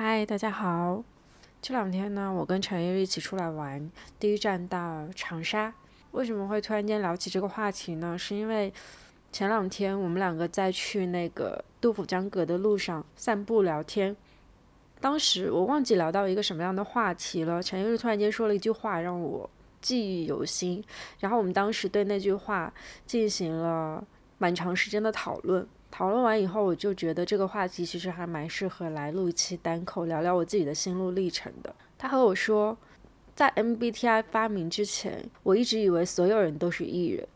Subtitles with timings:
[0.00, 1.02] 嗨，大家好。
[1.60, 5.74] 这两天呢，我跟陈烨一起出来玩，第一站到长沙。
[6.12, 8.16] 为什么会突然间聊起这个话题呢？
[8.16, 8.72] 是因为
[9.32, 14.16] 前两天我们两个在去那个杜甫江阁的路上散步聊天，
[15.00, 17.60] 当时我忘记聊到一个什么样的话题了。
[17.60, 20.80] 陈烨突然间说了一句话，让我记忆犹新。
[21.18, 22.72] 然后我们当时对那句话
[23.04, 24.06] 进行了
[24.38, 25.66] 蛮长时间的讨论。
[25.98, 31.74] 讨论完以后，我就觉得这个话题其实还蛮适合来录一期单口，聊聊我自己的心路历程的。
[31.98, 32.78] 他和我说，
[33.34, 37.26] 在 MBTI 发明之前，我一直以为所有人都是 E 人。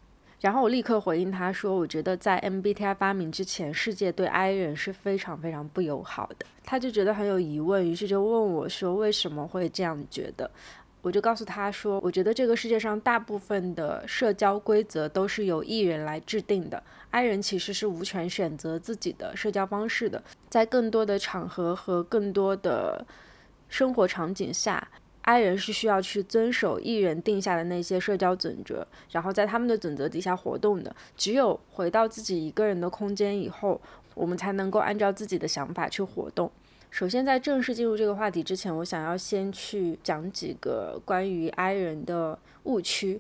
[0.41, 6.47] 然后我立刻回应他说，我觉得在 MBTI 发明之前，世界对 I 人是非常非常不友好的。
[6.63, 10.49] 他就觉得很有疑问，于是就问我说，为什么会这样觉得？
[11.03, 20.23] 我就告诉他说，我觉得这个世界上大部分的社交规则都是由 E 人来制定的，I 人其实是无权选择自己的社交方式的。
[20.49, 23.05] 在更多的场合和更多的
[23.69, 24.87] 生活场景下
[25.23, 30.95] ，I 人是需要去遵守 E 人定下的那些社交准则，然后在他们的准则底下活动的。
[31.17, 33.81] 只有回到自己一个人的空间以后，
[34.15, 36.53] 我们才能够按照自己的想法去活动。
[36.93, 43.19] 首先，在正式进入这个话题之前，我想要先去讲几个关于 I 人的误区。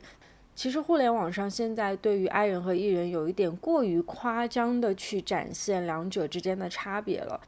[0.54, 7.40] 其实，互联网上现在对于 I 人和 E 人有一点过于夸张的去展现两者之间的差别了。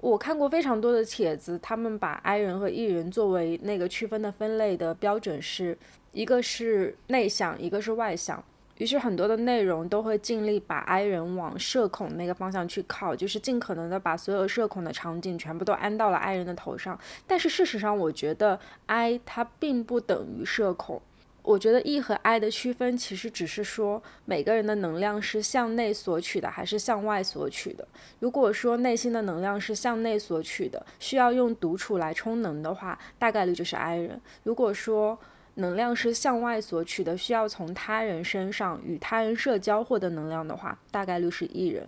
[0.00, 5.78] 我看过非常多的帖子，他们把 I 人和 E 人作为那个区分的分类的标准是
[6.12, 8.44] 一个是内向，一个是外向。
[8.78, 16.98] 于是很多的内容都会尽力把 I 人往社恐那个方向去靠，就是尽可能的把所有社恐的场景全部都安到了 I 人的头上。
[17.26, 21.00] 但是事实上，我觉得 I 它并不等于社恐。
[21.42, 27.86] 我觉得 E 和 I 的区分其实只是说每个人的能量是向内索取的还是向外索取的。
[28.18, 34.18] 如果说内心的能量是向内索取的，需要用独处来充能的话，大概率就是 I 人。
[34.42, 35.18] 如果说
[35.56, 41.86] 能量是向外索取的，需要从他人身上与他人社交获得能量的话，大概率是 E 人。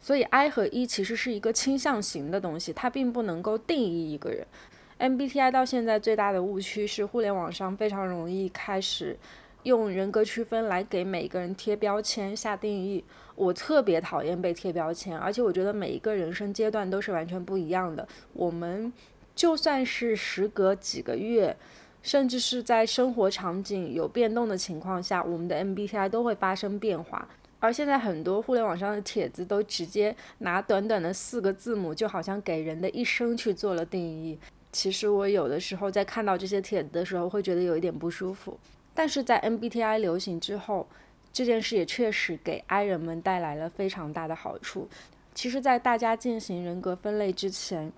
[0.00, 4.46] 所以 I 和 E 其实是一个倾向型的东西，它并不能够定义一个人。
[4.98, 9.16] MBTI 到现在最大的误区是，互联网上非常容易开始
[9.62, 13.04] 用人格区分来给每一个人贴标签、下定义。
[13.36, 18.08] 我特别讨厌被贴标签，而且我觉得每一个人生阶段都是完全不一样的。
[18.32, 18.92] 我们
[19.34, 21.56] 就算是时隔几个月。
[22.02, 27.28] 甚至是在生活场景有变动的情况下，我们的 MBTI 都会发生变化。
[27.58, 34.38] 而现在很多互联网上的帖子都直接拿短短的四个字母，就好像给人的一生去做了定义。
[34.72, 38.58] 其实我有的时候在看到这些帖子的时候，会觉得有一点不舒服。
[38.94, 40.88] 但是在 MBTI 流行之后，
[41.32, 44.88] 这件事也确实给 I 人们带来了非常大的好处。
[45.34, 47.92] 其实，在大家进行人格分类之前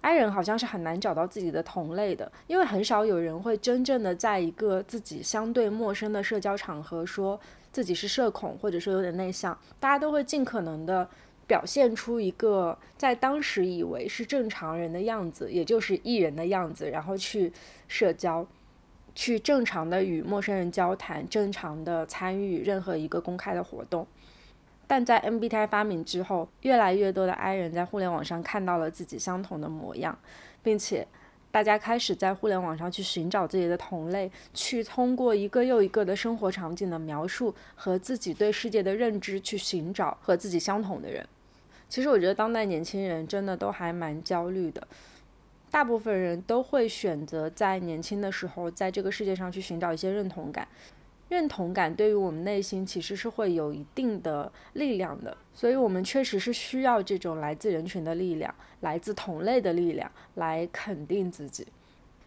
[0.00, 7.38] ，I 人好像是很难找到自己的同类的，因为很少有人会真正的在一个自己相对陌生的社交场合说
[7.72, 9.56] 自己是社恐，或者说有点内向。
[9.78, 11.08] 大家都会尽可能的
[11.46, 17.52] 表现出一个在当时以为是正常人的样子，也就是艺人的样子，然后去
[17.88, 18.46] 社交，
[19.14, 24.06] 去正常的与陌生人交谈，正常的参与任何一个公开的活动。
[24.90, 30.18] 但在 MBTI 发明之后，越来越多的 I 人在互联网上看到了自己相同的模样，
[30.64, 31.06] 并且
[31.52, 41.24] 大家开始在互联网上去寻找自己的同类，去通过一个又一个的生活场景的描述和自己对世界的认知去寻找和自己相同的人。
[41.88, 44.84] 其实我觉得当代年轻人真的都还蛮焦虑的，
[45.70, 50.66] 大部分人都会选择在年轻的时候在这个世界上去寻找一些认同感。
[51.30, 61.64] 认同感对于我们内心其实是会有一定的力量的，所以我们确实是需要这种来自人群的力量，来自同类的力量来肯定自己。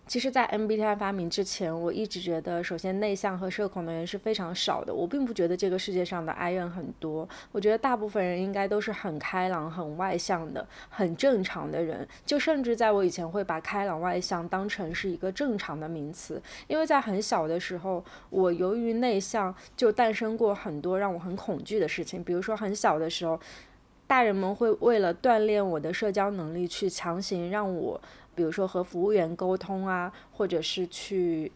[0.06, 4.94] 其实，在 MBTI 发明之前，我一直觉得，首先内向和社恐的人是非常少的。
[4.94, 12.06] 我并不觉得这个世界上的 I 人很多，我觉得大部分人应该都是很开朗、很外向的、很正常的人。
[12.26, 23.40] 就甚至在我以前会把开朗外向当成是一个正常的名词，因为在很小的时候，我由于内向就诞生过很多让我很恐惧的事情，比如说很小的时候，
[24.14, 28.00] 大人们会为了锻炼我的社交能力，去强行让我。
[28.36, 31.52] 比如说和服务员沟通啊，或者是去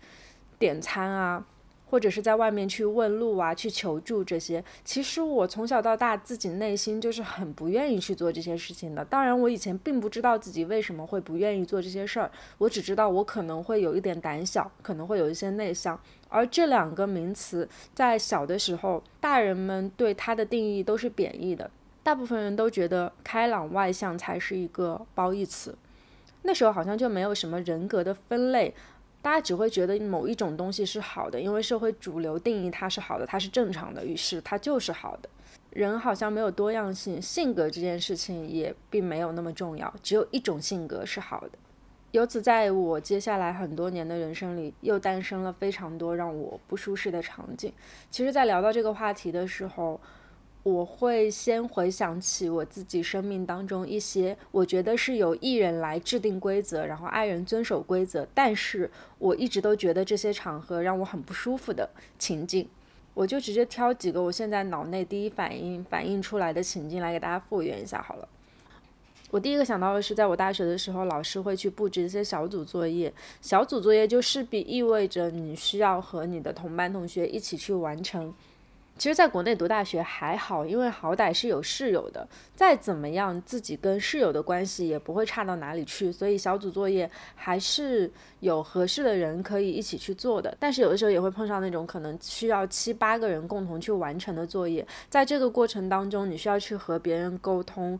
[0.57, 1.45] 点餐啊，
[1.85, 4.63] 或者是在外面去问路啊，去求助这些。
[4.83, 9.05] 其实我从小到大自己内心就是很不愿意去做这些事情的。
[9.05, 15.99] 当然，我以前并不知道自己为什么会不愿意做这些事儿，我只知道我可能会有一点胆小，可能会有一些内向。
[16.27, 21.69] 而这两个名词在小的时候，大人们对它的定义都是贬义的。
[22.07, 25.77] 大部分人都觉得开朗外向才是一个褒义词。
[26.43, 28.73] 那时候好像就没有什么人格的分类，
[29.21, 35.27] 大家只会觉得某一种东西是好的，因为社会主流定义它是好的，它是正常的，于是它就是好的。
[35.71, 41.49] 人好像没有多样性，性格这件事情也并没有那么重要，只有一种性格是好的。
[42.11, 47.73] 由此，在我接下来很多年的人生里，又诞生了非常多让我不舒适的场景。
[48.09, 49.99] 其实，在聊到这个话题的时候，
[50.67, 62.67] 我会先回想起我自己生命当中一些我觉得是由艺人来制定规则，然后爱人遵守规则，但是我一直都觉得这些场合让我很不舒服的情境。
[63.13, 68.27] 我就直接挑几个我现在脑内第一反应反映出来的情境来给大家复原一下好了。
[69.31, 78.33] 我第一个想到的是，在我大学的时候，老师会去布置一些小组作业，小组作业就势必意味着你需要和你的同班同学一起去完成。
[78.97, 90.55] 其实，在国内读大学还好，因为好歹是有室友的，再怎么样，自己跟室友的关系也不会差到哪里去，所以小组作业还是有合适的人可以一起去做的。
[90.59, 97.99] 但是有的时候也会碰上那种可能需要七八个人共同去完成的作业，在这个过程当中，你需要去和别人沟通。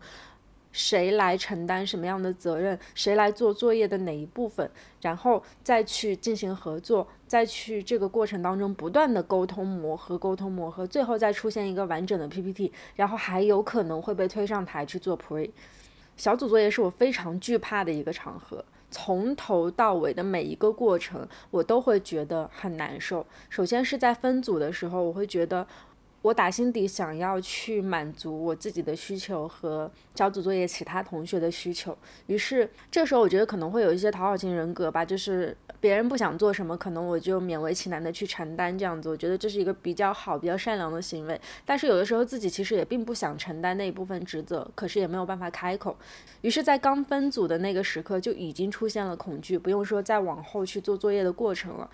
[0.78, 2.78] 谁来承担什么样的责任？
[2.94, 4.70] 谁来做作业的哪一部分？
[5.02, 15.50] 然后再去进行合作，再去这个过程当中不断的沟通磨合，沟通磨合，最后再出现一个完整的 PPT，然后还有可能会被推上台去做 Pre。
[16.16, 23.26] 小组作业是我非常惧怕的一个场合，从头到尾的每一个过程，我都会觉得很难受。
[23.50, 25.68] 首先是在分组的时候，我会觉得。
[26.24, 39.08] 我打心底想要去满足我自己的需求和小组作业其他同学的需求，于是这时候我觉得可能会有一些讨好型人格吧，就是别人不想做什么，可能我就勉为其难的去承担这样子。
[39.10, 41.40] 我觉得这是一个比较好、比较善良的行为。
[41.64, 45.96] 但是有的时候自己其实也并不想承担那一部分职责，可是也没有办法开口。
[46.42, 51.90] 于是，在刚分组的那个时刻就已经出现了恐惧，不用说再往后去做作业的过程了。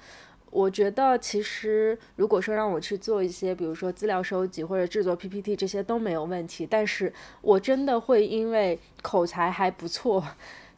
[0.53, 7.11] 我觉得其实，如果说让我去做一些，比如说资料收集或者制作 PPT 这些都没有问题，但是
[7.41, 10.23] 我真的会因为口才还不错，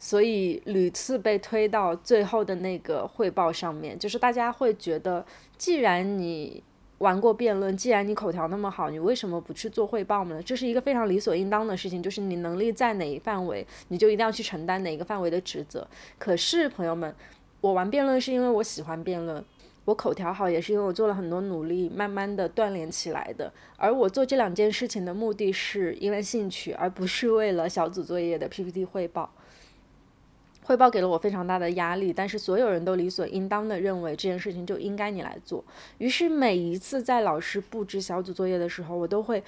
[0.00, 3.98] 所以屡次被推到最后的那个汇报上面。
[3.98, 5.22] 就是大家会觉得，
[5.58, 6.62] 既然你
[6.96, 10.42] 玩过辩论，既然你口条那么好，你为什么不去做汇报呢？
[10.42, 15.86] 这是一个非常理所应当的事情，就是你能力在哪一范围，你就一定要去承担哪一个范围的职责。
[16.18, 17.14] 可是朋友们，
[17.60, 19.44] 我玩辩论是因为我喜欢辩论。
[19.86, 23.50] 我口条好也是因为我做了很多努力，慢慢的锻炼起来的。
[23.78, 29.30] 而我做这两件事情的目的是因为兴趣，而不是为了小组作业的 PPT 汇报。
[30.64, 35.64] 汇报给了我非常大的压力，但是所有人都理所应当的认为这件事情就应该你来做。
[35.98, 39.40] 于是每一次在老师布置小组作业的时候，我都会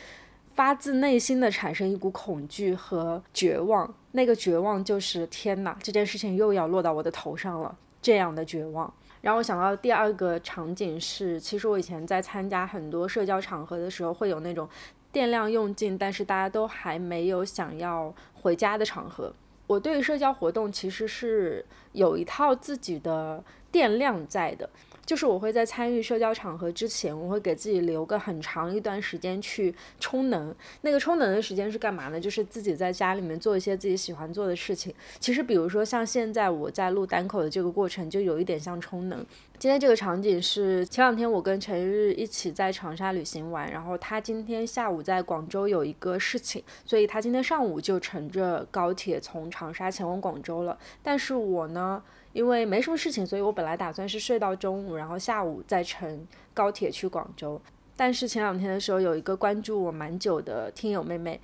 [0.55, 3.93] 发自内心的产生一股恐惧和绝望。
[4.12, 8.94] 那个绝望就是天哪，这件事情又要落到我的头上了，这样的绝望。
[9.20, 14.69] 然后我想到第二个场景是，其实我以前在参加很多社交场合的时候，会有那种
[15.11, 19.32] 电量用尽，但是大家都还没有想要回家的场合。
[19.67, 24.70] 我对于社交活动其实是有一套自己的电量在的。
[25.09, 30.55] 就是我会在参与社交场合之前，我会给自己留个很长一段时间去充能。
[30.83, 32.21] 那个充能的时间是干嘛呢？
[32.21, 34.95] 就是自己在家里面做一些自己喜欢做的事情。
[35.19, 39.25] 其实，比如说像现在我在录单口的这个过程，就有一点像充能。
[39.59, 50.79] 今天这个场景是前两天我跟陈日一起在长沙旅行完，然后他今天下午在广州有一个事情，所以他今天上午就乘着高铁从长沙前往广州了。
[51.03, 52.03] 但是我呢？
[52.38, 57.61] 因为没什么事情，所以我本来打算是睡到中午，然后下午再乘高铁去广州。
[57.97, 61.40] 但是前两天的时候，有一个关注我蛮久的听友妹妹，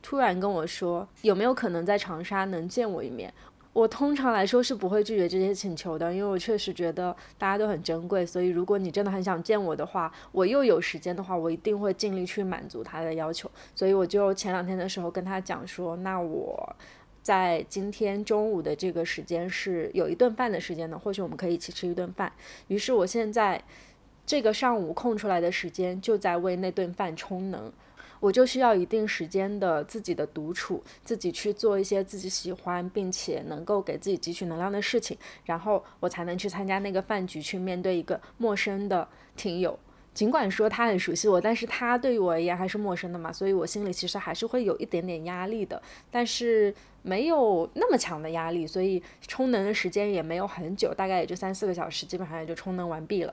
[0.00, 3.34] 突然跟我说，有没有可能在长沙能见我一面？
[3.72, 8.24] 我通常来说是不会拒绝这些请求的，因为我确实觉得大家都很珍贵。
[8.24, 13.50] 所以如果你真的很想见我的话，我又有时间的话，我一定会尽力去满足他的要求。
[13.74, 16.76] 所以我就前两天的时候跟他讲说，那我。
[17.28, 22.32] 在今天中午的这个时间是有一顿饭的时间的，或许我们可以一起吃一顿饭。
[22.68, 23.62] 于是我现在
[24.24, 27.70] 这个上午空出来的时间就在为那顿饭充能，
[28.18, 39.06] 我就需要一定时间的自己的独处，自己去做一些自己喜欢并且能够给自己汲取能量的事情，然后我才能去参加那个饭局，去面对一个陌生的
[39.36, 39.78] 听友。
[40.18, 53.32] 尽管说他很熟悉我，但是他对于我而言还是陌生的嘛，所以我心里其实还是会有一点点压力的，但是没有那么强的压力，所以充能的时间也没有很久，大概也就三四个小时，基本上也就充能完毕了。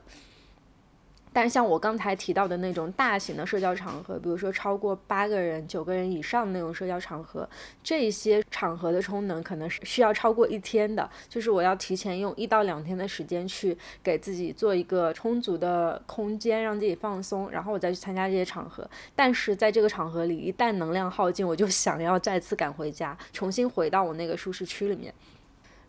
[1.36, 7.46] 但像我刚才提到的那种大型的社交场合，比如说超过八个人、九个人以上那种社交场合，
[7.84, 18.90] 这些场合的充能可能是需要超过一天的，就是我要提前用一到两天的时间去给自己做一个充足的空间，让自己放松，然后我再去参加这些场合。
[19.14, 25.14] 但是在这个场合里，一旦能量耗尽，我就想要再次赶回家，重新回到我那个舒适区里面。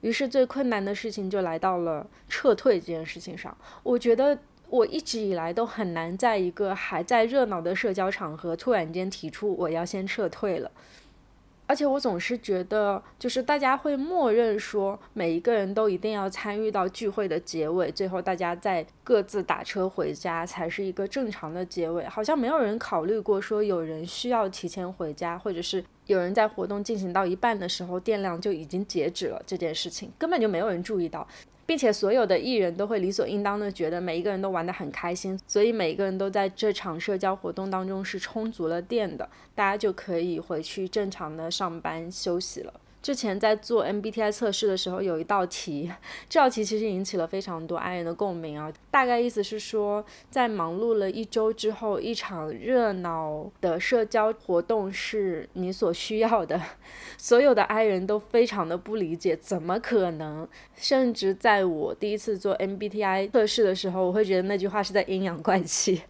[0.00, 4.36] 于是最困难的事情就来到了撤退这件事情上，我觉得。
[4.68, 10.70] 我一直以来都很难在一个还在热闹的社交场合突然间提出我要先撤退了，
[11.66, 31.26] 而且我总是觉得，就是大家会默认说每一个人都一定要参与到聚会的结尾，最后大家再各自打车回家才是一个正常的结尾，好像没有人考虑过说有人需要提前回家，或者是有人在活动进行到一半的时候电量就已经截止了这件事情，根本就没有人注意到。
[31.66, 42.72] 并且所有的艺人都会理所应当的觉得每一个人都玩得很开心，所以每一个人都在这场社交活动当中是充足了电的，大家就可以回去正常的上班休息了。
[43.06, 45.88] 之前在做 MBTI 测试的时候，有一道题，
[46.28, 48.72] 这道题其实引起了非常多爱人的共鸣啊。
[48.90, 56.60] 大概意思是说，在忙碌了一周之后，一场热闹的社交活动是你所需要的。
[57.16, 60.48] 所有的爱人都非常的不理解，怎么可能？
[60.74, 66.02] 甚至在我第一次做 MBTI 测试的时候，我会觉得那句话是在阴阳怪气。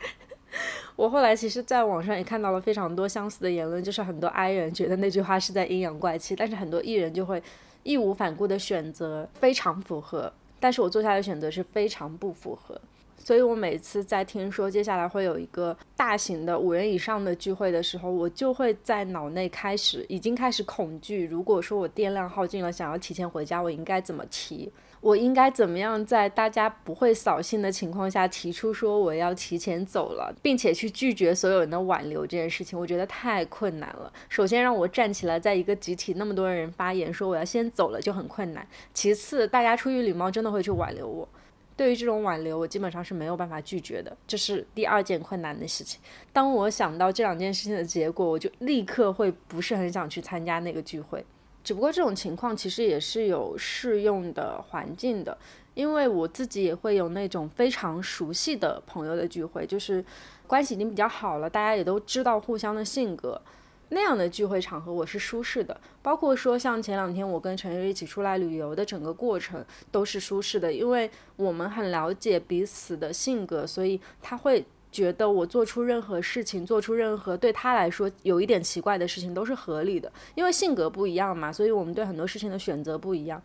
[0.97, 7.43] 我后来其实，在网上也看到了非常多相似的言论，就是很多 I 人觉得那句话是在阴阳怪气，但是很多 E 人就会
[7.83, 12.81] 义无反顾的选择非常符合，但是我做下的选择是非常不符合，
[13.27, 24.73] 所以我每次在听说接下来会有一个大型的五人以上的聚会的时候，我就会在脑内开始已经开始恐惧，如果说我电量耗尽了，想要提前回家，我应该怎么提？
[25.01, 32.79] 我应该怎么样在大家不会扫兴的情况下提出说我要提前走了，并且去拒绝所有人的挽留这件事情？
[32.79, 34.13] 我觉得太困难了。
[34.29, 38.65] 首先让我站起来，在一个集体那么多人发言说我要先走了就很困难。
[38.95, 41.29] 其次，大家出于礼貌真的会去挽留我。
[41.77, 46.01] 对于这种挽留，我基本上是没有办法拒绝的，这是第二件困难的事情。
[46.33, 51.25] 当我想到这两件事情的结果，我就立刻会不是很想去参加那个聚会。
[51.63, 55.37] 只不过这种情况其实也是有适用的环境的，
[55.75, 60.03] 因为我自己也会有那种非常熟悉的朋友的聚会，就是
[60.47, 63.41] 关系已经比较好了，大家也都知道互相的性格，
[63.89, 65.81] 那样的聚会场合我是舒适的。
[66.03, 74.65] 包括说像前两天我跟陈月一起出来旅游的整个过程都是舒适的，因为我们很了解彼此的性格，所以他会。
[74.93, 83.43] 觉得我做出任何事情，做出任何对他来说有一点奇怪的事情都是合理的，因为性格不一样嘛，所以我们对很多事情的选择不一样。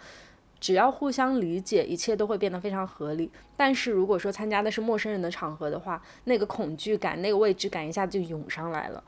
[0.61, 3.29] 只要互相理解，一切都会变得非常合理。
[3.57, 9.03] 但是如果说参加的是陌生人的场合的话，那个恐惧感、那个未知感一下就涌上来了。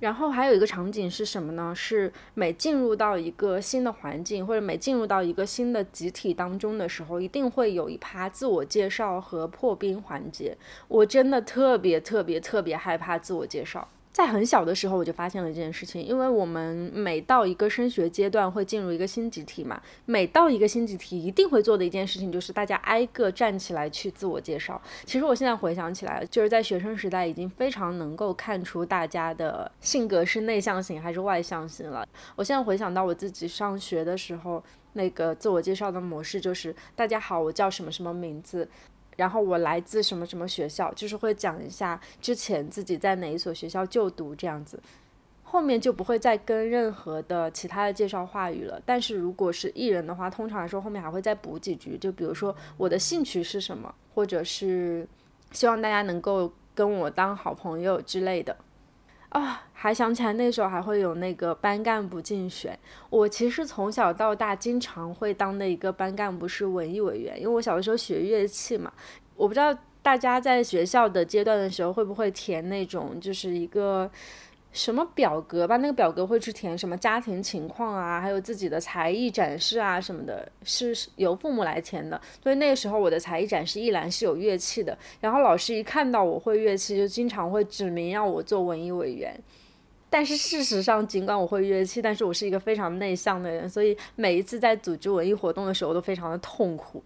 [0.00, 1.74] 然后还有一个场景是什么呢？
[1.74, 10.56] 是每进入到一个新的环境，或者每进入到一个新的集体当中的时候，一定会有一趴自我介绍和破冰环节。
[10.88, 13.88] 我真的特别特别特别害怕自我介绍。
[14.16, 24.80] 在很小的时候我就发现了这件事情，因为我们每到一个升学阶段会进入一个新集体嘛，每到一个新集体一定会做的一件事情就是大家挨个站起来去自我介绍。
[25.04, 32.08] 其实我现在回想起来，就是在学生时代已经非常能够看出大家的性格是内向型还是外向型了。
[32.36, 38.66] 我现在回想到我自己上学的时候，那个自我介绍的模式就是大家好，我叫什么什么名字。
[39.16, 44.78] 然后我来自什么什么学校，就是会讲一下之前自己在哪一所学校就读这样子，
[45.42, 48.80] 后面就不会再跟任何的其他的介绍话语了。
[48.84, 55.08] 但是如果是艺人的话，通常来说后面还会再补几句，就比如说我的兴趣是什么，或者是
[55.52, 58.56] 希望大家能够跟我当好朋友之类的。
[59.30, 62.78] 啊，还想起来那时候还会有那个班干部竞选。
[63.10, 68.92] 我其实从小到大经常会当的一个班干部是文艺委员，因为我小的时候学乐器嘛。
[69.34, 74.10] 我不知道大家在学校的阶段的时候会不会填那种就是一个
[74.76, 75.78] 什么表格吧？
[75.78, 82.20] 那个表格会去填什么家庭情况啊，还有自己的才艺展示啊什么的，是由父母来填的。
[82.42, 89.34] 所以那个时候我的才艺展示一栏是有乐器的，然后老师一看到我会乐器，就经常会指名要我做文艺委员。
[90.10, 97.02] 但是事实上，尽管我会乐器，但是我是一个非常内向的人，所以每一次在组织文艺活动的时候都非常的痛苦。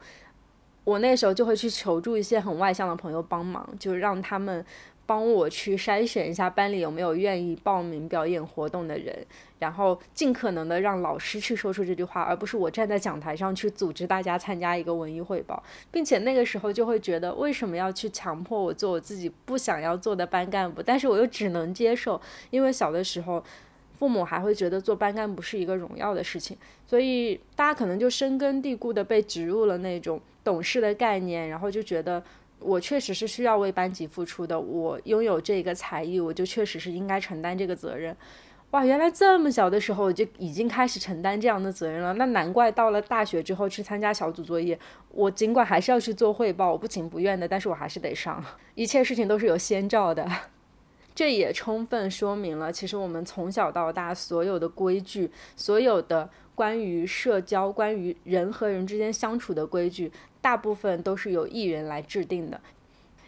[0.82, 4.66] 我那时候就会去求助一些很外向的朋友帮忙，就让他们。
[5.10, 9.26] 帮我去筛选一下班里有没有愿意报名表演活动的人，
[9.58, 23.42] 然后尽可能的让老师去说出这句话，而不是我站在讲台上去组织大家参加一个文艺汇报，并且那个时候就会觉得为什么要去强迫我做我自己不想要做的班干部，但是我又只能接受，因为小的时候。
[23.98, 32.22] 父母还会觉得做班干部是一个荣耀的事情，所以大家可能就深根蒂固的被植入了那种懂事的概念，然后就觉得
[32.60, 38.16] 我确实是需要为班级付出的，我拥有这个才艺，我就确实是应该承担这个责任。
[38.72, 44.78] 哇，原来这么小的时候我就已经开始承担这样的责任了，那难怪到了大学之后去参加小组作业，
[45.10, 48.44] 我尽管还是要去做汇报，我不情不愿的，但是我还是得上，
[48.76, 50.28] 一切事情都是有先兆的。
[51.12, 62.60] 这也充分说明了，其实我们从小到大所有的规矩，所有的关于社交、关于人和人之间相处的规矩，大部分都是由艺人来制定的。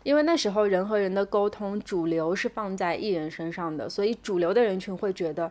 [0.02, 5.50] 因为那时候人和人的沟通主流是放在艺人身上的，所以主流的人群会觉得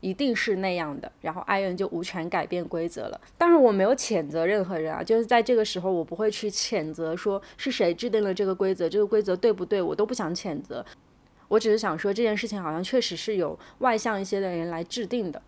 [0.00, 3.20] 一定是那样的，然后爱人就无权改变规则了。
[3.36, 10.84] 当然，我没有谴责任何人啊，就是在这个时候，我不会去谴责说是谁制定了这个规则，这个规则对不对，我都不想谴责。
[11.48, 15.42] 我只是想说，这件事情好像确实是有外向一些的人来制定的，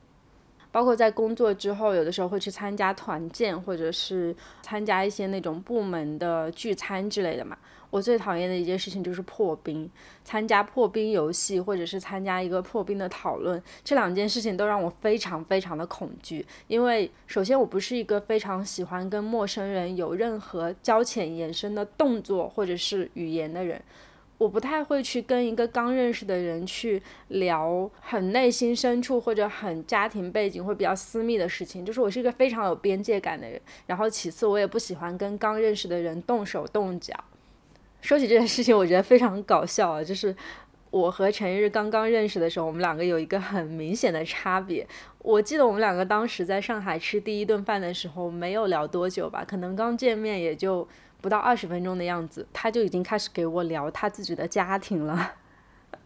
[0.74, 7.56] 包括在工作之后，有的时候会去参加团建，或者是参加一些那种部门的聚餐之类的嘛。
[7.90, 9.88] 我最讨厌的一件事情就是破冰，
[10.24, 16.44] 参加破冰游戏，或者是参加一个破冰的讨论，这两件事情都让我非常非常的恐惧。
[16.66, 23.80] 因为首先我不是一个非常喜欢跟陌生人有任何交浅言深的动作或者是语言的人。
[24.44, 33.58] 我不太会去跟一个刚认识的人去聊很内心深处或者很家庭背景或比较私密的事情，就是我是一个非常有边界感的人。
[33.86, 37.14] 然后其次，我也不喜欢跟刚认识的人动手动脚。
[38.02, 40.04] 说起这件事情，我觉得非常搞笑啊！
[40.04, 40.36] 就是
[40.90, 44.86] 我和陈日刚刚认识的时候，我们两个有一个很明显的差别。
[45.20, 50.86] 我记得我们两个当时在上海吃第一顿饭的时候，没有聊多久吧，可能刚见面也就。
[51.24, 55.32] 不到二十分钟的样子，他就已经开始给我聊他自己的家庭了。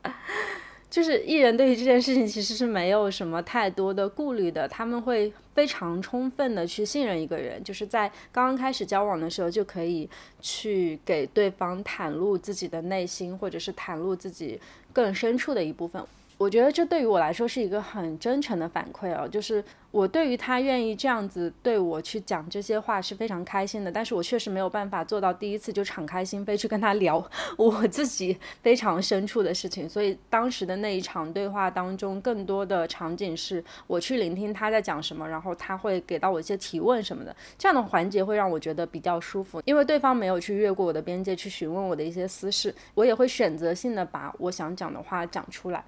[0.89, 10.09] 就是艺人对于这件事情其实是没有什么太多的顾虑的，他们会非常充分的去信任一个人，就是在刚刚开始交往的时候就可以
[10.41, 14.61] 去给对方袒露自己的内心，或者是袒露自己
[14.93, 16.01] 更深处的一部分。
[16.39, 27.23] 我觉得这对于我来说是一个很真诚的反馈哦，就是我对于他愿意这样子对我去讲这些话是非常开心的，但是我确实没有办法做到第一次就敞开心扉去跟他聊
[27.59, 45.85] 我自己非常深处的事情，所以当时的那一场对话当中，更多的场景是我去聆听他在讲什么，然后他会给到我一些提问什么的，这样的环节会让我觉得比较舒服，因为对方没有去越过我的边界去询问我的一些私事，我也会选择性的把我想讲的话讲出来。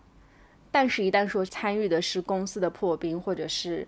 [0.71, 3.87] 但是，一旦说参与的是公司的破冰，或者是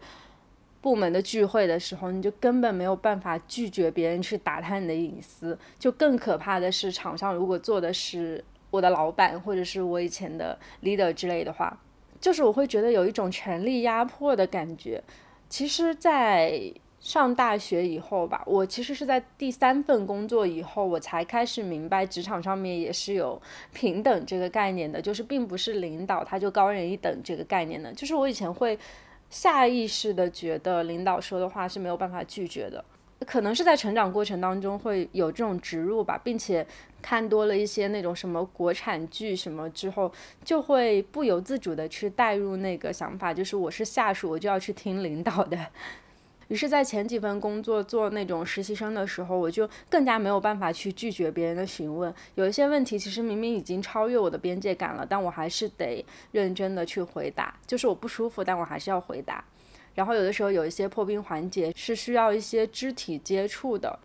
[0.81, 5.57] 部门的聚会的时候，你就根本没有办法拒绝别人去打探你的隐私。
[5.79, 11.79] 就更可怕的是，场上如果坐的是我的老板，或者是我以前的 leader 之类的话，
[12.21, 15.03] 就是我会觉得有一种权力压迫的感觉。
[15.49, 23.43] 其实，在上大学以后吧，我其实是在第三份工作以后，我才开始明白职场上面也是有
[23.75, 27.93] 平等这个概念的，就是并不是领导他就高人一等这个概念的。
[27.93, 28.79] 就是我以前会
[29.29, 32.85] 下意识的觉得领导说的话是没有办法拒绝的，
[33.27, 36.65] 可能是在成长过程当中会有这种植入吧，并且
[37.03, 40.13] 看多了一些那种什么国产剧什么之后，
[40.45, 45.59] 就会不由自主的去带入那个想法，就是我是下属，我就要去听领导的。
[46.53, 52.15] 于是，在前几份工作做那种实习生的时候，我就更加没有办法去拒绝别人的询问。
[52.35, 57.59] 有一些问题，其实明明已经超越我的边界感了，但我还是得认真的去回答。
[57.67, 59.43] 就是我不舒服，但我还是要回答。
[59.95, 63.99] 然后有的时候有一些破冰环节是需要一些肢体接触的。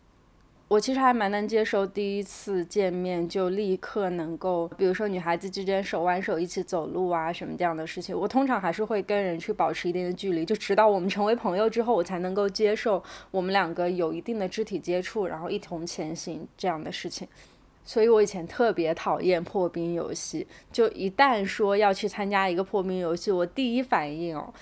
[0.70, 8.14] 我其实还蛮能接受第一次见面就立刻能够，比如说女孩子之间手挽手一起走路啊什么这样的事情。
[8.18, 13.02] 我通常还是会跟人去保持一定的距离，就直到我们成为朋友之后，我才能够接受
[13.32, 17.26] 我们两个有一定的肢体接触，然后一同前行这样的事情。
[17.86, 24.54] 所以我以前特别讨厌破冰游戏，就一旦说要去参加一个破冰游戏，我第一反应哦。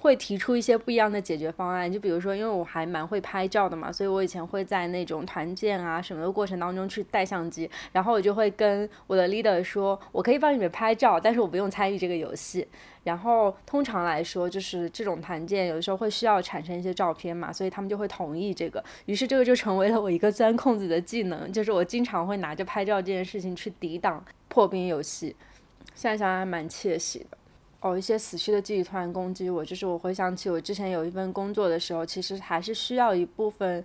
[0.00, 12.66] 会提出一些不一样的解决方案，就比如说，因为我还蛮会拍照的嘛，所以我以前会在那种团建啊什么的过程当中去带相机，然后我就会跟我的 leader 说，我可以帮你们拍照，但是我不用参与这个游戏。
[13.04, 25.34] 然后通常来说，就是这种团建有的时候会需要产生一些照片嘛，所以他们就会同意这个，于是这个就成为了我一个钻空子的技能，就是我经常会拿着拍照这件事情去抵挡破冰游戏。
[25.94, 27.37] 现在想想还蛮窃喜的。
[27.80, 33.84] 哦，一些死去的记忆突然攻击我，就是我回想起我之前有一份工作的时候，其实还是需要一部分，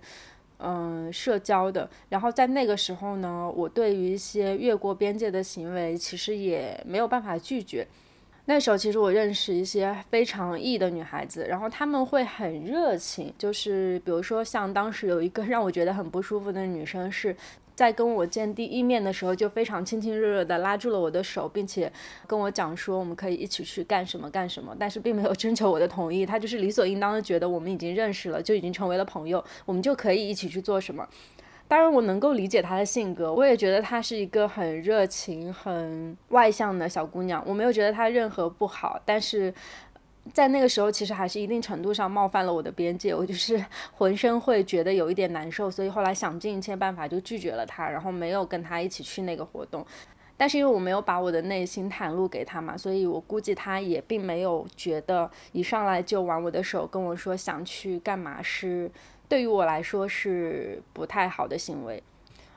[0.58, 1.88] 嗯，社交的。
[2.08, 7.86] 然后在那个时候呢，我对于一些越过边界的行为，其实也没有办法拒绝。
[8.46, 17.36] 那时候其实我认识一些非常 E 的女孩子，然后她们会很热情，就是比如说像当时有一个 让我觉得很不舒服的女生是。
[17.76, 21.92] 在跟我见第一面的时候，就非常亲亲热热的拉住了我的手，并且
[22.24, 26.24] 跟我讲说我们可以一起去干什么干什么，但是并没有征求我的同意。
[26.24, 31.04] 他就是理所应当的觉得我们已经认识了，就已经成为了朋友，我们就可以一起去做什么。
[31.66, 39.52] 当然，我能够理解他的性格，我也觉得她是一个很热情、很外向的小姑娘，我没有觉得她任何不好，但是。
[40.32, 49.84] 在那个时候，其实还是一定程度上冒犯了我的边界，我就是浑身会觉得有一点难受，所以后来想尽一切办法就拒绝了他，然后没有跟他一起去那个活动。
[50.34, 58.90] 但是因为我没有把我的内心袒露给他嘛，所以我估计他也并没有觉得一上来就挽我的手跟我说想去干嘛是
[59.28, 62.02] 对于我来说是不太好的行为。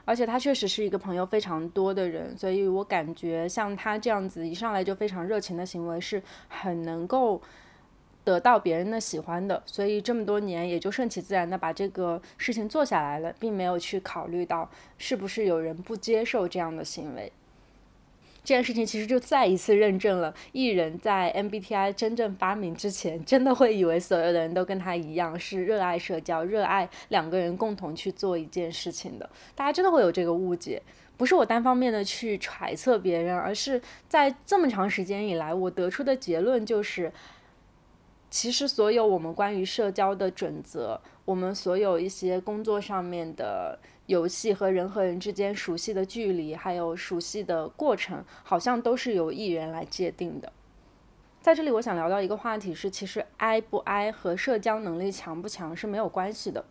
[0.05, 7.41] 而且他确实是一个朋友非常多的人，所以我感觉像他这样子一上来就非常热情的行为是很能够
[8.23, 17.29] 得到别人的喜欢的，所以这么多年也就顺其自然的把这个事情做下来了，并没有去考虑到是不是有人不接受这样的行为。
[18.47, 29.29] 这件事情其实就再一次认证了，艺人在 MBTI 真正发明之前，真的会以为所有的人都跟他一样是热爱社交、热爱两个人共同去做一件事情的。
[29.53, 30.81] 大家真的会有这个误解，
[31.17, 37.11] 不是我单方面的去揣测别人，而是在这么长时间以来，我得出的结论就是，
[38.29, 43.77] 其实所有我们关于社交的准则，我们所有一些工作上面的。
[44.07, 50.51] 游戏和人和人之间熟悉的距离，还有熟悉的过程，好像都是由艺人来界定的。
[51.41, 56.65] 在这里，我想聊到一个话题是，其实 I 不 I 和社交能力强不强是没有关系的。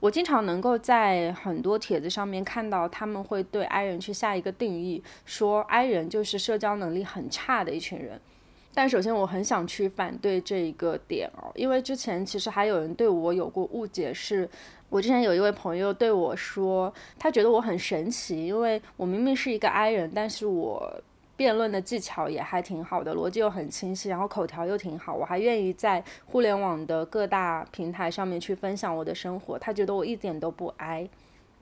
[0.00, 8.20] 我经常能够在很多帖子上面看到，他们会对 I 人去下一个定义，说 I 人就是社交能力很差的一群人。
[8.74, 14.48] 但首先，我很想去反对这一个点哦，因为之前其实还有人对我有过误解是。
[14.90, 21.02] 我之前有一位朋友对我说，他觉得我很神奇，因为我明明是一个 I 人，但是我
[21.36, 29.58] 辩论的技巧也还挺好的，逻辑又很清晰，然后口条又挺好，我还愿意在互联网的各大平台上面去分享我的生活。
[29.58, 31.08] 他觉得我一点都不 I。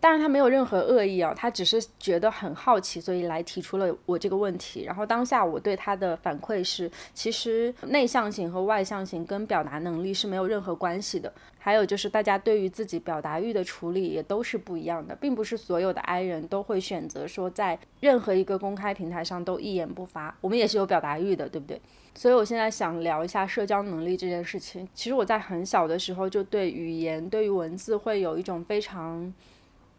[0.03, 4.83] 当然他没有任何恶意啊，他只是觉得很好奇，所以来提出了我这个问题。
[4.83, 11.33] 然后当下我对他的反馈是，其实内向型和外向型跟表达能力是没有任何关系的。
[11.57, 20.37] 还有就是大家对于自己表达欲的处理也都是不一样的，并不是所有的 I 人都会选择说在任何一个公开平台上都一言不发。
[20.41, 21.81] 我们也是有表达欲的，对不对？
[22.17, 24.89] 所以我现在想聊一下社交能力这件事情。
[24.93, 29.33] 其实我在很小的时候就对语言、对于文字会有一种非常。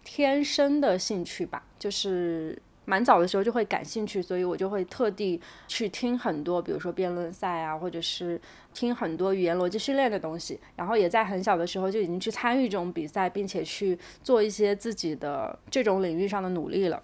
[0.04, 8.40] 天生的兴趣吧，就是蛮早的时候就会感兴趣，所以我就会特地去听很多，比如说辩论赛啊，或者是
[8.74, 17.02] 听很多语言逻辑训练的东西，然后也在很小的时候就已经去参与这种比赛，并且去做一些自己的这种领域上的努力了。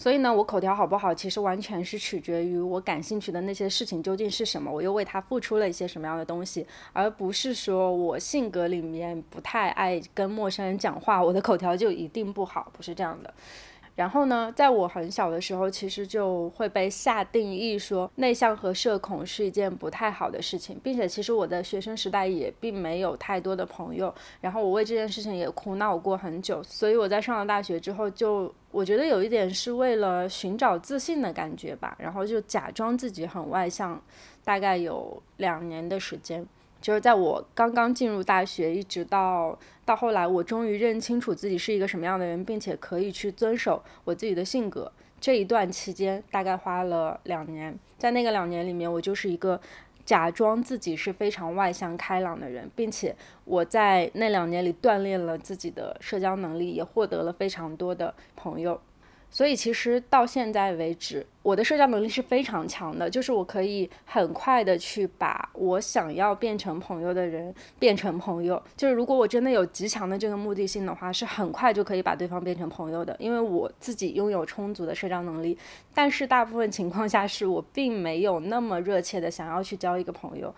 [0.00, 13.34] 所以呢，我口条好不好，其实完全是取决于我感兴趣的那些事情究竟是什么，我又为他付出了一些什么样的东西，而不是说我性格里面不太爱跟陌生人讲话，我的口条就一定不好，不是这样的。
[13.94, 34.00] 然后呢，在我很小的时候，其实就会被下定义说内向和社恐是一件不太好的事情，并且其实我的学生时代也并没有太多的朋友，然后我为这件事情也苦恼过很久，所以我在上了大学之后，就我觉得有一点是为了寻找自信的感觉吧，然后就假装自己很外向，
[34.44, 36.46] 大概有两年的时间。
[36.80, 44.90] 就是在我刚刚进入大学，一直到到后来，我终于认清楚自己是一个什么样的人，并且可以去遵守我自己的性格。
[45.20, 49.60] 这一段期间大概花了两年，在那个两年里面，我就是一个
[50.06, 53.14] 假装自己是非常外向开朗的人，并且
[53.44, 58.80] 我在那两年里锻炼了自己的社交能力，也获得了非常多的朋友。
[59.30, 68.60] 所以其实到现在为止，我的社交能力是非常强的，就是我可以很快的去把我想要变成朋友的人变成朋友。
[68.76, 75.56] 就是如果我真的有极强的这个目的性的话，是很快就可以把对方变成朋友的，因为我自己拥有充足的社交能力。
[75.94, 80.52] 但是大部分情况下，是我并没有那么热切的想要去交一个朋友。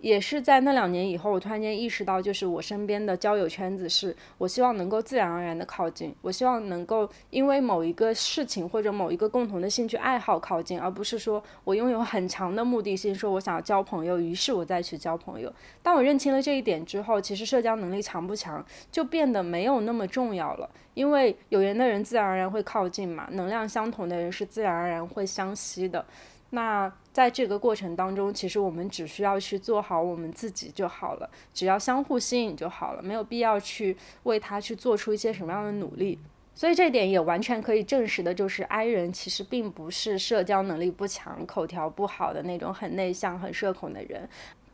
[0.00, 15.52] 也是在那两年以后，我突然间意识到，就是我身边的交友圈子是我希望能够自然而然的靠近，我希望能够因为某一个事情或者某一个共同的兴趣爱好靠近，而不是说我拥有很强的目的性，说我想要交朋友，于是我再去交朋友。
[15.82, 26.04] 当我认清了这一点之后，其实社交能力强不强就变得没有那么重要了，因为有缘的人自然而然会靠近嘛，能量相同的人是自然而然会相吸的。
[26.50, 36.18] 那在这个过程当中，其实我们只需要去做好我们自己就好了，只要相互吸引就好了，没有必要去为他去做出一些什么样的努力。
[36.52, 44.28] 所以这点也完全可以证实的，就是 I 人其实并不是社交能力不强、口条不好的那种很内向、很社恐的人。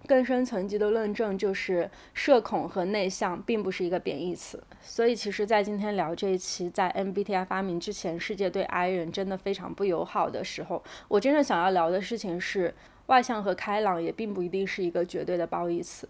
[0.06, 4.62] 更深层级的论证就是，社恐和内向并不是一个贬义词。
[4.80, 12.72] 所以，其实，在今天聊这一期，在 MBTI 发明之前，世界对 I 人真的非常不友好的时候，我真正想要聊的事情是，
[13.06, 16.08] 外向和开朗也并不一定是一个绝对的褒义词。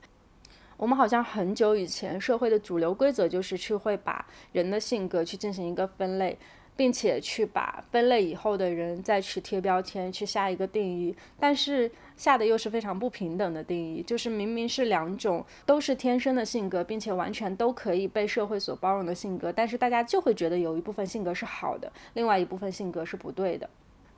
[0.76, 6.38] 我们好像很久以前，社会的主流规则就是去会把人的性格去进行一个分类。
[6.76, 23.68] 并且去把分类以后的人再去贴标签，去下一个定义，但是下的又是非常不平等的定义，就是明明是两种都是天生的性格，并且完全都可以被社会所包容的性格，但是大家就会觉得有一部分性格是好的，另外一部分性格是不对的。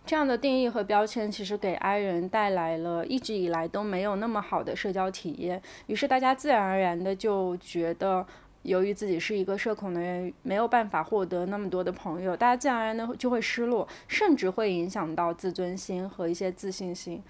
[0.04, 8.26] 这样的定义和标签其实给 I 人带来了一直以来都没有那么好的社交体验，于是大家自然而然的就觉得。
[8.62, 17.22] 由于自己是一个社恐的人，没有办法获得那么多的朋友，大家自然而然的就会失落，甚至会影响到自尊心和一些自信心。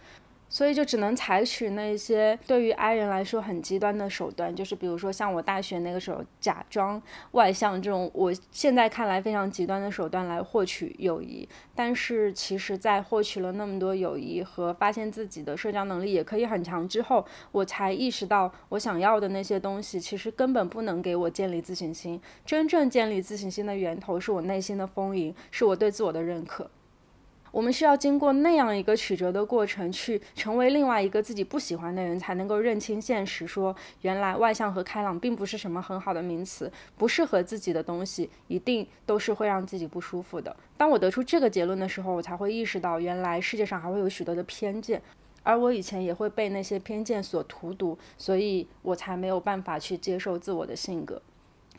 [0.49, 7.01] 所以就只能采取那些对于 I 人来说很极端的手段，就是比如说像我大学那个时候假装
[7.33, 11.49] 外向这种，我现在看来非常极端的手段来获取友谊。
[11.75, 22.21] 但是其实，在获取了那么多友谊和发现自己的社交能力也可以很强之后，我才意识到我想要的那些东西其实根本不能给我建立自信心。
[22.45, 26.71] 真正建立自信心的源头是我内心的丰盈，是我对自我的认可。
[27.51, 40.55] 我们需要经过那样一个曲折的过程，去成为另外一个自己不喜欢的人，才能够认清现实，说原来外向和开朗并不是什么很好的名词，不适合自己的东西一定都是会让自己不舒服的。
[40.77, 45.03] 当我得出这个结论的时候，我才会意识到，原来世界上还会有许多的偏见，
[45.43, 51.21] 而我以前也会被那些偏见所荼毒，所以我才没有办法去接受自我的性格。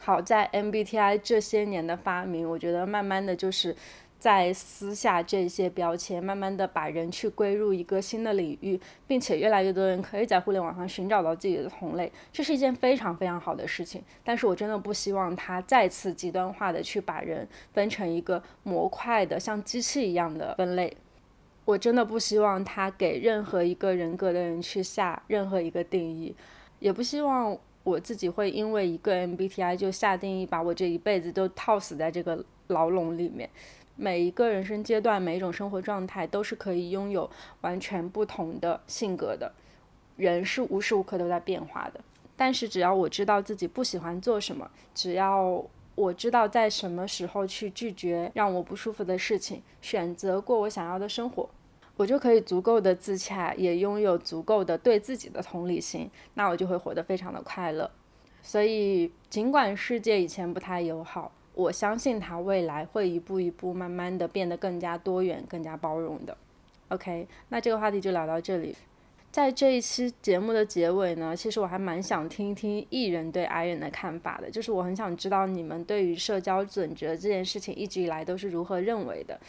[0.01, 3.75] 好在 MBTI 这些年的发明，我觉得慢慢的就是。
[4.19, 8.77] 在撕下这些标签，慢慢的把人去归入一个新的领域，
[9.08, 14.03] 并且越来越多人可以在互联网上寻找到自己的同类，这是一件非常非常好的事情。
[14.23, 20.95] 但是我真的不希望它再次极端化的去把人分成一个模块的像机器一样的分类。
[21.63, 26.36] 我真的不希望它给任何一个人格的人去下任何一个定义，
[26.79, 33.49] 也不希望我自己会因为一个 MBTI 就下定义，把我这一辈子都套死在这个牢笼里面。
[33.95, 37.29] 每一个人生阶段，每一种生活状态，都是可以拥有
[37.62, 39.51] 完全不同的性格的。
[40.15, 41.99] 人是无时无刻都在变化的，
[42.38, 45.62] 但是只要我知道自己不喜欢做什么，只要
[45.95, 51.49] 我知道在什么时候去拒绝让我不舒服的事情，选择过我想要的生活，
[51.97, 57.91] 我就可以足够的自洽，也拥有足够的对自己的同理心，那我就会活得非常的快乐。
[58.41, 61.34] 所以，尽管世界以前不太友好。
[61.53, 66.38] 我相信它未来会一步一步慢慢的变得更加多元、更加包容的。
[66.89, 68.75] OK，那这个话题就聊到这里。
[69.31, 79.39] 在这一期节目的结尾呢，其实我还蛮想听一听艺人对 I 人的看法的，就是我很想知道你们对于社交准则这件事情一直以来都是如何认为的。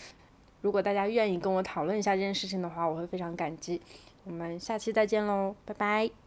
[0.61, 3.81] 如果大家愿意跟我讨论一下这件事情的话，我会非常感激。
[4.25, 6.20] 我们下期再见喽，拜拜。